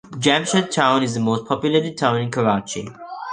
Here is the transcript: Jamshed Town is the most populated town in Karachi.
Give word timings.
Jamshed 0.17 0.71
Town 0.71 1.03
is 1.03 1.13
the 1.13 1.19
most 1.19 1.45
populated 1.45 1.95
town 1.95 2.17
in 2.21 2.31
Karachi. 2.31 2.87